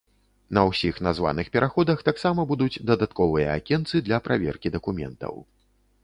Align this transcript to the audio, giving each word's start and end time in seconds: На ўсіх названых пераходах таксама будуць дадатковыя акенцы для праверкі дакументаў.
На 0.57 0.61
ўсіх 0.67 0.95
названых 1.07 1.49
пераходах 1.55 1.99
таксама 2.07 2.45
будуць 2.51 2.81
дадатковыя 2.91 3.47
акенцы 3.59 3.95
для 4.07 4.17
праверкі 4.29 4.73
дакументаў. 4.77 5.35